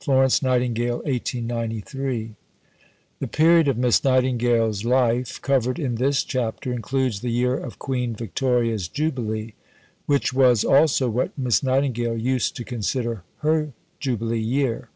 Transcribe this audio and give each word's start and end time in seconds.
FLORENCE 0.00 0.42
NIGHTINGALE 0.42 0.98
(1893). 1.06 2.34
The 3.18 3.26
period 3.26 3.66
of 3.66 3.78
Miss 3.78 4.04
Nightingale's 4.04 4.84
life 4.84 5.40
covered 5.40 5.78
in 5.78 5.94
this 5.94 6.22
chapter 6.22 6.70
includes 6.70 7.20
the 7.20 7.30
year 7.30 7.56
of 7.56 7.78
Queen 7.78 8.14
Victoria's 8.14 8.88
Jubilee; 8.88 9.54
which 10.04 10.34
was 10.34 10.64
also 10.64 11.08
what 11.08 11.30
Miss 11.38 11.62
Nightingale 11.62 12.18
used 12.18 12.56
to 12.56 12.64
consider 12.64 13.22
her 13.38 13.72
Jubilee 13.98 14.38
Year. 14.38 14.90